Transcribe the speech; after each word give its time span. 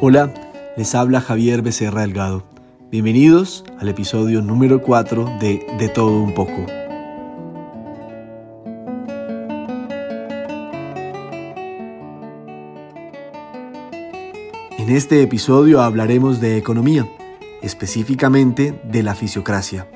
Hola, 0.00 0.34
les 0.76 0.92
habla 0.96 1.20
Javier 1.20 1.62
Becerra 1.62 2.00
Delgado. 2.00 2.42
Bienvenidos 2.90 3.64
al 3.78 3.88
episodio 3.88 4.42
número 4.42 4.82
4 4.82 5.38
de 5.38 5.64
De 5.78 5.88
todo 5.88 6.20
un 6.20 6.34
poco. 6.34 6.66
En 14.78 14.90
este 14.90 15.22
episodio 15.22 15.80
hablaremos 15.80 16.40
de 16.40 16.56
economía, 16.56 17.08
específicamente 17.62 18.80
de 18.90 19.04
la 19.04 19.14
fisiocracia, 19.14 19.86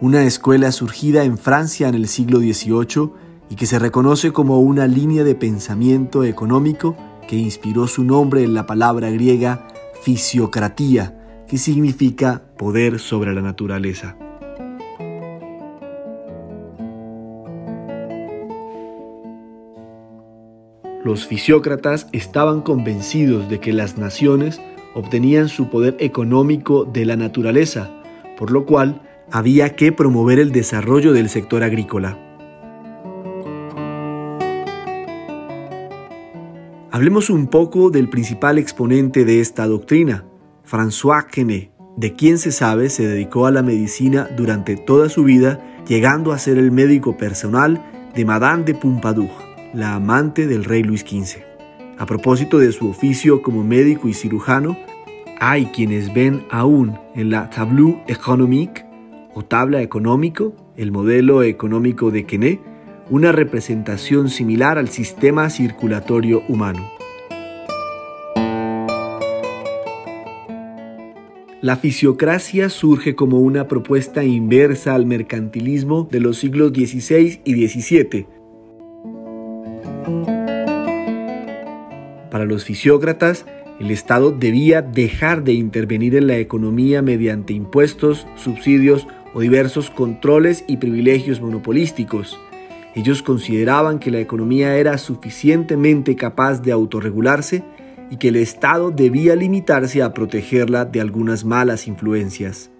una 0.00 0.22
escuela 0.22 0.70
surgida 0.70 1.24
en 1.24 1.36
Francia 1.36 1.88
en 1.88 1.96
el 1.96 2.06
siglo 2.06 2.38
XVIII 2.38 3.10
y 3.50 3.56
que 3.56 3.66
se 3.66 3.80
reconoce 3.80 4.30
como 4.32 4.60
una 4.60 4.86
línea 4.86 5.24
de 5.24 5.34
pensamiento 5.34 6.22
económico 6.22 6.96
que 7.30 7.36
inspiró 7.36 7.86
su 7.86 8.02
nombre 8.02 8.42
en 8.42 8.54
la 8.54 8.66
palabra 8.66 9.08
griega 9.08 9.68
fisiocratía, 10.02 11.44
que 11.46 11.58
significa 11.58 12.42
poder 12.58 12.98
sobre 12.98 13.32
la 13.32 13.40
naturaleza. 13.40 14.16
Los 21.04 21.24
fisiócratas 21.24 22.08
estaban 22.10 22.62
convencidos 22.62 23.48
de 23.48 23.60
que 23.60 23.72
las 23.72 23.96
naciones 23.96 24.60
obtenían 24.96 25.48
su 25.48 25.70
poder 25.70 25.94
económico 26.00 26.84
de 26.84 27.04
la 27.04 27.14
naturaleza, 27.14 27.92
por 28.36 28.50
lo 28.50 28.66
cual 28.66 29.02
había 29.30 29.76
que 29.76 29.92
promover 29.92 30.40
el 30.40 30.50
desarrollo 30.50 31.12
del 31.12 31.28
sector 31.28 31.62
agrícola. 31.62 32.29
Hablemos 36.92 37.30
un 37.30 37.46
poco 37.46 37.90
del 37.90 38.08
principal 38.08 38.58
exponente 38.58 39.24
de 39.24 39.38
esta 39.38 39.68
doctrina, 39.68 40.24
François 40.68 41.24
Quesnay, 41.24 41.70
de 41.96 42.16
quien 42.16 42.36
se 42.36 42.50
sabe 42.50 42.90
se 42.90 43.06
dedicó 43.06 43.46
a 43.46 43.52
la 43.52 43.62
medicina 43.62 44.28
durante 44.36 44.76
toda 44.76 45.08
su 45.08 45.22
vida, 45.22 45.64
llegando 45.86 46.32
a 46.32 46.38
ser 46.40 46.58
el 46.58 46.72
médico 46.72 47.16
personal 47.16 47.80
de 48.12 48.24
Madame 48.24 48.64
de 48.64 48.74
Pompadour, 48.74 49.30
la 49.72 49.94
amante 49.94 50.48
del 50.48 50.64
rey 50.64 50.82
Luis 50.82 51.02
XV. 51.02 51.42
A 51.96 52.06
propósito 52.06 52.58
de 52.58 52.72
su 52.72 52.90
oficio 52.90 53.40
como 53.40 53.62
médico 53.62 54.08
y 54.08 54.12
cirujano, 54.12 54.76
hay 55.38 55.66
quienes 55.66 56.12
ven 56.12 56.44
aún 56.50 56.98
en 57.14 57.30
la 57.30 57.50
Tableau 57.50 58.00
économique 58.08 58.84
o 59.32 59.44
tabla 59.44 59.80
económico, 59.80 60.56
el 60.76 60.90
modelo 60.90 61.44
económico 61.44 62.10
de 62.10 62.24
Quesnay, 62.26 62.60
una 63.10 63.32
representación 63.32 64.30
similar 64.30 64.78
al 64.78 64.88
sistema 64.88 65.50
circulatorio 65.50 66.44
humano. 66.48 66.88
La 71.60 71.76
fisiocracia 71.76 72.70
surge 72.70 73.14
como 73.14 73.40
una 73.40 73.68
propuesta 73.68 74.24
inversa 74.24 74.94
al 74.94 75.04
mercantilismo 75.04 76.08
de 76.10 76.20
los 76.20 76.38
siglos 76.38 76.70
XVI 76.70 77.40
y 77.44 77.68
XVII. 77.68 78.26
Para 82.30 82.46
los 82.46 82.64
fisiócratas, 82.64 83.44
el 83.78 83.90
Estado 83.90 84.30
debía 84.30 84.82
dejar 84.82 85.42
de 85.42 85.52
intervenir 85.52 86.14
en 86.14 86.28
la 86.28 86.38
economía 86.38 87.02
mediante 87.02 87.52
impuestos, 87.52 88.26
subsidios 88.36 89.06
o 89.34 89.40
diversos 89.40 89.90
controles 89.90 90.64
y 90.66 90.78
privilegios 90.78 91.40
monopolísticos. 91.40 92.38
Ellos 92.94 93.22
consideraban 93.22 93.98
que 94.00 94.10
la 94.10 94.18
economía 94.18 94.76
era 94.76 94.98
suficientemente 94.98 96.16
capaz 96.16 96.60
de 96.60 96.72
autorregularse 96.72 97.62
y 98.10 98.16
que 98.16 98.28
el 98.28 98.36
Estado 98.36 98.90
debía 98.90 99.36
limitarse 99.36 100.02
a 100.02 100.12
protegerla 100.12 100.84
de 100.84 101.00
algunas 101.00 101.44
malas 101.44 101.86
influencias. 101.86 102.70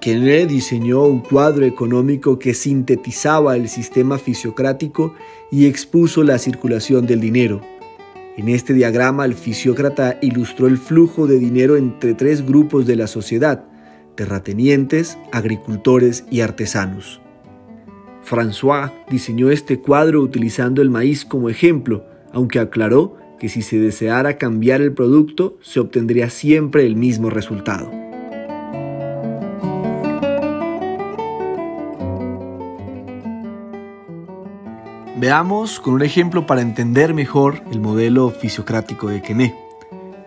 Kennedy 0.00 0.46
diseñó 0.46 1.04
un 1.04 1.20
cuadro 1.20 1.66
económico 1.66 2.38
que 2.38 2.54
sintetizaba 2.54 3.56
el 3.56 3.68
sistema 3.68 4.16
fisiocrático 4.16 5.14
y 5.50 5.66
expuso 5.66 6.22
la 6.22 6.38
circulación 6.38 7.04
del 7.04 7.20
dinero. 7.20 7.60
En 8.38 8.48
este 8.48 8.72
diagrama 8.72 9.26
el 9.26 9.34
fisiócrata 9.34 10.18
ilustró 10.22 10.68
el 10.68 10.78
flujo 10.78 11.26
de 11.26 11.38
dinero 11.38 11.76
entre 11.76 12.14
tres 12.14 12.46
grupos 12.46 12.86
de 12.86 12.96
la 12.96 13.08
sociedad, 13.08 13.64
terratenientes, 14.14 15.18
agricultores 15.32 16.24
y 16.30 16.40
artesanos. 16.40 17.20
François 18.24 18.92
diseñó 19.08 19.50
este 19.50 19.80
cuadro 19.80 20.20
utilizando 20.20 20.82
el 20.82 20.90
maíz 20.90 21.24
como 21.24 21.48
ejemplo, 21.48 22.04
aunque 22.32 22.58
aclaró 22.58 23.16
que 23.38 23.48
si 23.48 23.62
se 23.62 23.78
deseara 23.78 24.36
cambiar 24.36 24.82
el 24.82 24.92
producto 24.92 25.56
se 25.62 25.80
obtendría 25.80 26.28
siempre 26.30 26.86
el 26.86 26.94
mismo 26.94 27.30
resultado. 27.30 27.90
Veamos 35.20 35.80
con 35.80 35.94
un 35.94 36.02
ejemplo 36.02 36.46
para 36.46 36.62
entender 36.62 37.12
mejor 37.12 37.62
el 37.70 37.80
modelo 37.80 38.30
fisiocrático 38.30 39.08
de 39.08 39.20
Quesnay. 39.20 39.54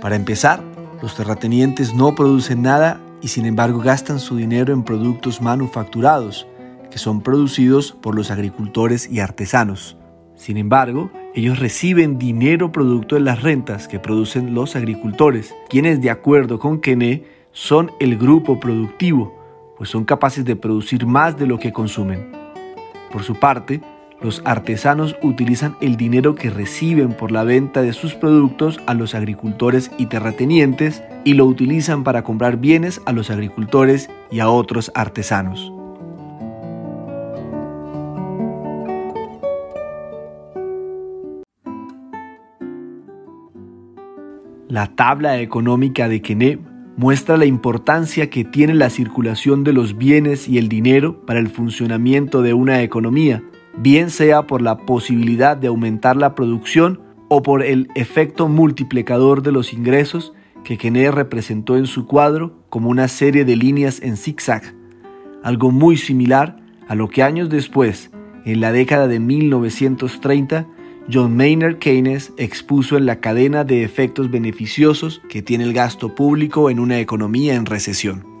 Para 0.00 0.16
empezar, 0.16 0.62
los 1.00 1.14
terratenientes 1.16 1.94
no 1.94 2.14
producen 2.14 2.60
nada 2.60 3.00
y 3.24 3.28
sin 3.28 3.46
embargo 3.46 3.78
gastan 3.78 4.20
su 4.20 4.36
dinero 4.36 4.74
en 4.74 4.82
productos 4.82 5.40
manufacturados, 5.40 6.46
que 6.90 6.98
son 6.98 7.22
producidos 7.22 7.92
por 7.92 8.14
los 8.14 8.30
agricultores 8.30 9.08
y 9.10 9.20
artesanos. 9.20 9.96
Sin 10.36 10.58
embargo, 10.58 11.10
ellos 11.34 11.58
reciben 11.58 12.18
dinero 12.18 12.70
producto 12.70 13.14
de 13.14 13.22
las 13.22 13.40
rentas 13.40 13.88
que 13.88 13.98
producen 13.98 14.52
los 14.52 14.76
agricultores, 14.76 15.54
quienes 15.70 16.02
de 16.02 16.10
acuerdo 16.10 16.58
con 16.58 16.82
Quesnay 16.82 17.24
son 17.50 17.92
el 17.98 18.18
grupo 18.18 18.60
productivo, 18.60 19.34
pues 19.78 19.88
son 19.88 20.04
capaces 20.04 20.44
de 20.44 20.56
producir 20.56 21.06
más 21.06 21.38
de 21.38 21.46
lo 21.46 21.58
que 21.58 21.72
consumen. 21.72 22.30
Por 23.10 23.22
su 23.22 23.36
parte, 23.36 23.80
los 24.20 24.42
artesanos 24.44 25.16
utilizan 25.22 25.76
el 25.80 25.96
dinero 25.96 26.34
que 26.34 26.50
reciben 26.50 27.12
por 27.12 27.30
la 27.30 27.44
venta 27.44 27.82
de 27.82 27.92
sus 27.92 28.14
productos 28.14 28.80
a 28.86 28.94
los 28.94 29.14
agricultores 29.14 29.90
y 29.98 30.06
terratenientes 30.06 31.02
y 31.24 31.34
lo 31.34 31.44
utilizan 31.46 32.04
para 32.04 32.22
comprar 32.22 32.56
bienes 32.56 33.00
a 33.06 33.12
los 33.12 33.30
agricultores 33.30 34.08
y 34.30 34.40
a 34.40 34.48
otros 34.48 34.90
artesanos. 34.94 35.72
La 44.68 44.88
tabla 44.88 45.40
económica 45.40 46.08
de 46.08 46.20
Quesnay 46.20 46.58
muestra 46.96 47.36
la 47.36 47.44
importancia 47.44 48.30
que 48.30 48.44
tiene 48.44 48.74
la 48.74 48.90
circulación 48.90 49.64
de 49.64 49.72
los 49.72 49.98
bienes 49.98 50.48
y 50.48 50.58
el 50.58 50.68
dinero 50.68 51.24
para 51.26 51.40
el 51.40 51.48
funcionamiento 51.48 52.42
de 52.42 52.54
una 52.54 52.82
economía 52.82 53.42
bien 53.76 54.10
sea 54.10 54.46
por 54.46 54.62
la 54.62 54.78
posibilidad 54.78 55.56
de 55.56 55.68
aumentar 55.68 56.16
la 56.16 56.34
producción 56.34 57.00
o 57.28 57.42
por 57.42 57.62
el 57.62 57.88
efecto 57.94 58.48
multiplicador 58.48 59.42
de 59.42 59.52
los 59.52 59.72
ingresos 59.72 60.32
que 60.62 60.78
Quesnay 60.78 61.10
representó 61.10 61.76
en 61.76 61.86
su 61.86 62.06
cuadro 62.06 62.64
como 62.70 62.88
una 62.88 63.08
serie 63.08 63.44
de 63.44 63.56
líneas 63.56 64.00
en 64.02 64.16
zigzag, 64.16 64.74
algo 65.42 65.70
muy 65.70 65.96
similar 65.96 66.56
a 66.88 66.94
lo 66.94 67.08
que 67.08 67.22
años 67.22 67.50
después, 67.50 68.10
en 68.44 68.60
la 68.60 68.72
década 68.72 69.08
de 69.08 69.20
1930, 69.20 70.66
John 71.12 71.36
Maynard 71.36 71.78
Keynes 71.78 72.32
expuso 72.38 72.96
en 72.96 73.06
la 73.06 73.20
cadena 73.20 73.64
de 73.64 73.84
efectos 73.84 74.30
beneficiosos 74.30 75.20
que 75.28 75.42
tiene 75.42 75.64
el 75.64 75.74
gasto 75.74 76.14
público 76.14 76.70
en 76.70 76.80
una 76.80 76.98
economía 76.98 77.54
en 77.54 77.66
recesión. 77.66 78.33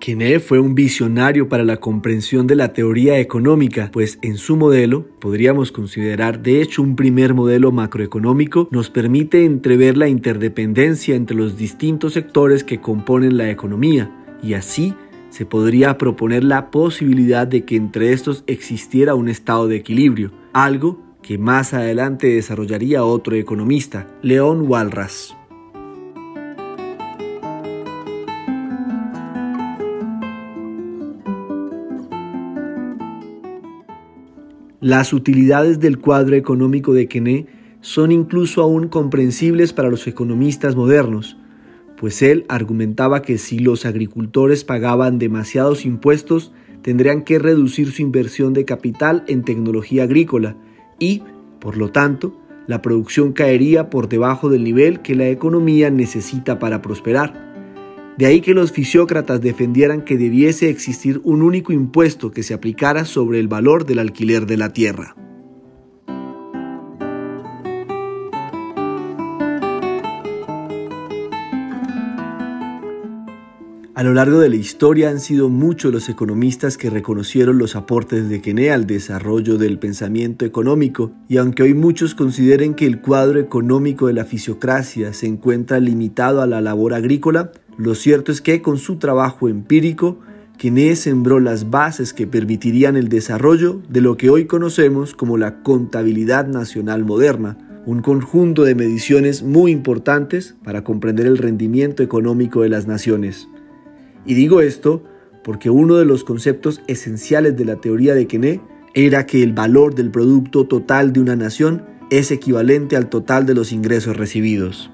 Quesnay 0.00 0.38
fue 0.38 0.58
un 0.58 0.74
visionario 0.74 1.48
para 1.48 1.62
la 1.62 1.76
comprensión 1.76 2.46
de 2.46 2.56
la 2.56 2.72
teoría 2.72 3.18
económica, 3.18 3.90
pues 3.92 4.18
en 4.22 4.38
su 4.38 4.56
modelo, 4.56 5.06
podríamos 5.20 5.72
considerar 5.72 6.42
de 6.42 6.62
hecho 6.62 6.82
un 6.82 6.96
primer 6.96 7.34
modelo 7.34 7.70
macroeconómico, 7.70 8.66
nos 8.70 8.88
permite 8.88 9.44
entrever 9.44 9.98
la 9.98 10.08
interdependencia 10.08 11.14
entre 11.14 11.36
los 11.36 11.58
distintos 11.58 12.14
sectores 12.14 12.64
que 12.64 12.80
componen 12.80 13.36
la 13.36 13.50
economía, 13.50 14.10
y 14.42 14.54
así 14.54 14.94
se 15.28 15.44
podría 15.44 15.98
proponer 15.98 16.44
la 16.44 16.70
posibilidad 16.70 17.46
de 17.46 17.64
que 17.66 17.76
entre 17.76 18.14
estos 18.14 18.42
existiera 18.46 19.14
un 19.14 19.28
estado 19.28 19.68
de 19.68 19.76
equilibrio, 19.76 20.32
algo 20.54 20.98
que 21.22 21.36
más 21.36 21.74
adelante 21.74 22.26
desarrollaría 22.28 23.04
otro 23.04 23.36
economista, 23.36 24.08
León 24.22 24.64
Walras. 24.66 25.36
Las 34.80 35.12
utilidades 35.12 35.78
del 35.78 35.98
cuadro 35.98 36.36
económico 36.36 36.94
de 36.94 37.06
Quesnay 37.06 37.46
son 37.82 38.12
incluso 38.12 38.62
aún 38.62 38.88
comprensibles 38.88 39.74
para 39.74 39.90
los 39.90 40.06
economistas 40.06 40.74
modernos, 40.74 41.36
pues 41.98 42.22
él 42.22 42.46
argumentaba 42.48 43.20
que 43.20 43.36
si 43.36 43.58
los 43.58 43.84
agricultores 43.84 44.64
pagaban 44.64 45.18
demasiados 45.18 45.84
impuestos, 45.84 46.50
tendrían 46.80 47.24
que 47.24 47.38
reducir 47.38 47.92
su 47.92 48.00
inversión 48.00 48.54
de 48.54 48.64
capital 48.64 49.22
en 49.26 49.42
tecnología 49.42 50.04
agrícola 50.04 50.56
y, 50.98 51.24
por 51.60 51.76
lo 51.76 51.90
tanto, 51.90 52.40
la 52.66 52.80
producción 52.80 53.34
caería 53.34 53.90
por 53.90 54.08
debajo 54.08 54.48
del 54.48 54.64
nivel 54.64 55.00
que 55.00 55.14
la 55.14 55.28
economía 55.28 55.90
necesita 55.90 56.58
para 56.58 56.80
prosperar. 56.80 57.49
De 58.18 58.26
ahí 58.26 58.40
que 58.40 58.54
los 58.54 58.72
fisiócratas 58.72 59.40
defendieran 59.40 60.02
que 60.04 60.18
debiese 60.18 60.68
existir 60.68 61.20
un 61.24 61.42
único 61.42 61.72
impuesto 61.72 62.30
que 62.30 62.42
se 62.42 62.54
aplicara 62.54 63.04
sobre 63.04 63.40
el 63.40 63.48
valor 63.48 63.86
del 63.86 63.98
alquiler 63.98 64.46
de 64.46 64.56
la 64.56 64.72
tierra. 64.72 65.14
A 74.00 74.02
lo 74.02 74.14
largo 74.14 74.40
de 74.40 74.48
la 74.48 74.56
historia 74.56 75.10
han 75.10 75.20
sido 75.20 75.50
muchos 75.50 75.92
los 75.92 76.08
economistas 76.08 76.78
que 76.78 76.88
reconocieron 76.88 77.58
los 77.58 77.76
aportes 77.76 78.30
de 78.30 78.40
Quené 78.40 78.70
al 78.70 78.86
desarrollo 78.86 79.58
del 79.58 79.78
pensamiento 79.78 80.46
económico, 80.46 81.12
y 81.28 81.36
aunque 81.36 81.64
hoy 81.64 81.74
muchos 81.74 82.14
consideren 82.14 82.72
que 82.72 82.86
el 82.86 83.02
cuadro 83.02 83.38
económico 83.38 84.06
de 84.06 84.14
la 84.14 84.24
fisiocracia 84.24 85.12
se 85.12 85.26
encuentra 85.26 85.80
limitado 85.80 86.40
a 86.40 86.46
la 86.46 86.62
labor 86.62 86.94
agrícola, 86.94 87.52
lo 87.76 87.94
cierto 87.94 88.32
es 88.32 88.40
que 88.40 88.62
con 88.62 88.78
su 88.78 88.96
trabajo 88.96 89.50
empírico, 89.50 90.18
Quené 90.56 90.96
sembró 90.96 91.38
las 91.38 91.68
bases 91.68 92.14
que 92.14 92.26
permitirían 92.26 92.96
el 92.96 93.10
desarrollo 93.10 93.82
de 93.90 94.00
lo 94.00 94.16
que 94.16 94.30
hoy 94.30 94.46
conocemos 94.46 95.12
como 95.12 95.36
la 95.36 95.62
contabilidad 95.62 96.46
nacional 96.46 97.04
moderna, 97.04 97.58
un 97.84 98.00
conjunto 98.00 98.64
de 98.64 98.74
mediciones 98.74 99.42
muy 99.42 99.70
importantes 99.72 100.56
para 100.64 100.84
comprender 100.84 101.26
el 101.26 101.36
rendimiento 101.36 102.02
económico 102.02 102.62
de 102.62 102.70
las 102.70 102.86
naciones. 102.86 103.46
Y 104.26 104.34
digo 104.34 104.60
esto 104.60 105.02
porque 105.42 105.70
uno 105.70 105.96
de 105.96 106.04
los 106.04 106.24
conceptos 106.24 106.82
esenciales 106.86 107.56
de 107.56 107.64
la 107.64 107.76
teoría 107.76 108.14
de 108.14 108.26
Quené 108.26 108.60
era 108.94 109.26
que 109.26 109.42
el 109.42 109.52
valor 109.52 109.94
del 109.94 110.10
producto 110.10 110.66
total 110.66 111.12
de 111.12 111.20
una 111.20 111.36
nación 111.36 111.84
es 112.10 112.30
equivalente 112.30 112.96
al 112.96 113.08
total 113.08 113.46
de 113.46 113.54
los 113.54 113.72
ingresos 113.72 114.16
recibidos. 114.16 114.90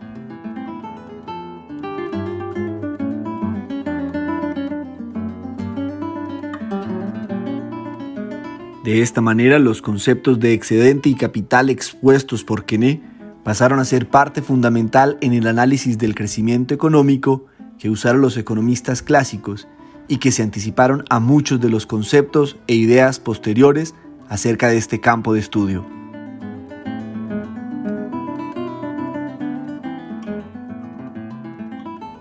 De 8.84 9.02
esta 9.02 9.20
manera, 9.20 9.58
los 9.58 9.82
conceptos 9.82 10.38
de 10.38 10.52
excedente 10.52 11.08
y 11.08 11.17
capital 11.17 11.70
expuestos 11.70 12.44
por 12.44 12.64
Quené 12.64 13.02
pasaron 13.43 13.81
a 13.81 13.84
ser 13.84 14.08
parte 14.08 14.43
fundamental 14.43 15.19
en 15.20 15.32
el 15.32 15.49
análisis 15.49 15.99
del 15.99 16.14
crecimiento 16.14 16.72
económico 16.72 17.46
que 17.78 17.90
usaron 17.90 18.20
los 18.20 18.37
economistas 18.37 19.02
clásicos 19.02 19.69
y 20.08 20.19
que 20.19 20.32
se 20.32 20.43
anticiparon 20.43 21.05
a 21.11 21.20
muchos 21.20 21.61
de 21.61 21.69
los 21.69 21.87
conceptos 21.87 22.56
e 22.67 22.75
ideas 22.75 23.19
posteriores 23.19 23.94
acerca 24.28 24.69
de 24.69 24.76
este 24.76 25.00
campo 25.00 25.34
de 25.34 25.40
estudio. 25.40 25.84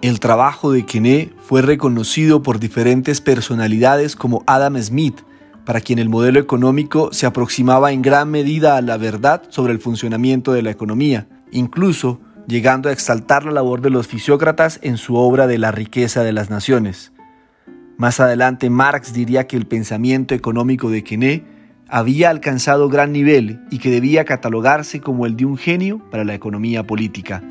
El 0.02 0.19
trabajo 0.19 0.72
de 0.72 0.86
Quené 0.86 1.34
fue 1.42 1.63
reconocido 1.63 2.44
por 2.44 2.60
diferentes 2.60 3.22
personalidades 3.22 4.16
como 4.16 4.44
Adam 4.46 4.80
Smith, 4.80 5.22
para 5.66 5.81
quien 5.81 5.98
el 5.98 6.10
modelo 6.10 6.40
económico 6.40 7.10
se 7.12 7.25
aproximaba 7.25 7.92
en 7.92 8.04
gran 8.04 8.30
medida 8.30 8.78
a 8.78 8.84
la 8.84 8.98
verdad 8.98 9.42
sobre 9.50 9.74
el 9.74 9.80
funcionamiento 9.80 10.54
de 10.54 10.62
la 10.62 10.69
economía. 10.69 11.28
Incluso 11.51 12.19
llegando 12.48 12.90
a 12.90 12.92
exaltar 12.92 13.46
la 13.46 13.52
labor 13.52 13.82
de 13.82 13.90
los 13.90 14.08
fisiócratas 14.08 14.80
en 14.82 14.98
su 14.98 15.16
obra 15.16 15.48
de 15.48 15.58
la 15.58 15.72
riqueza 15.72 16.24
de 16.24 16.34
las 16.34 16.50
naciones. 16.50 17.12
Más 17.98 18.20
adelante 18.20 18.70
Marx 18.70 19.14
diría 19.14 19.48
que 19.48 19.58
el 19.58 19.66
pensamiento 19.66 20.36
económico 20.36 20.90
de 20.90 21.04
Quené 21.04 21.44
había 21.88 22.30
alcanzado 22.30 22.90
gran 22.90 23.12
nivel 23.12 23.62
y 23.72 23.78
que 23.80 23.90
debía 23.90 24.26
catalogarse 24.26 25.00
como 25.02 25.26
el 25.26 25.38
de 25.38 25.46
un 25.46 25.58
genio 25.58 26.02
para 26.12 26.24
la 26.24 26.34
economía 26.34 26.84
política. 26.84 27.44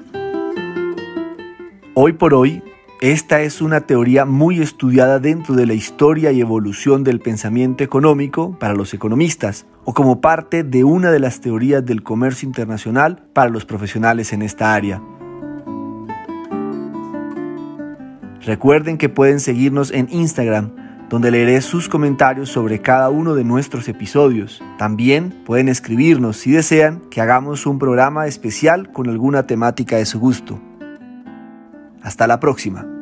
Hoy 1.95 2.13
por 2.13 2.35
hoy, 2.35 2.63
esta 3.01 3.43
es 3.43 3.61
una 3.61 3.83
teoría 3.83 4.25
muy 4.25 4.61
estudiada 4.63 5.19
dentro 5.19 5.55
de 5.55 5.67
la 5.67 5.75
historia 5.75 6.33
y 6.33 6.41
evolución 6.41 7.05
del 7.05 7.21
pensamiento 7.21 7.85
económico 7.85 8.57
para 8.59 8.75
los 8.75 8.95
economistas, 8.95 9.67
o 9.85 9.93
como 9.93 10.21
parte 10.21 10.63
de 10.63 10.85
una 10.85 11.11
de 11.11 11.19
las 11.19 11.41
teorías 11.41 11.85
del 11.85 12.03
comercio 12.03 12.47
internacional 12.47 13.23
para 13.33 13.51
los 13.51 13.65
profesionales 13.65 14.33
en 14.33 14.43
esta 14.43 14.75
área. 14.75 15.03
Recuerden 18.43 18.97
que 18.97 19.09
pueden 19.09 19.41
seguirnos 19.41 19.91
en 19.91 20.09
Instagram, 20.11 20.71
donde 21.11 21.31
leeré 21.31 21.61
sus 21.63 21.89
comentarios 21.89 22.49
sobre 22.49 22.81
cada 22.81 23.11
uno 23.11 23.35
de 23.35 23.45
nuestros 23.45 23.89
episodios. 23.89 24.63
También 24.79 25.31
pueden 25.45 25.69
escribirnos 25.69 26.37
si 26.39 26.53
desean 26.53 27.01
que 27.11 27.21
hagamos 27.21 27.67
un 27.67 27.79
programa 27.79 28.27
especial 28.27 28.93
con 28.93 29.09
alguna 29.09 29.47
temática 29.47 29.97
de 29.97 30.07
su 30.07 30.21
gusto. 30.21 30.61
Hasta 32.05 32.27
la 32.27 32.39
próxima. 32.39 32.94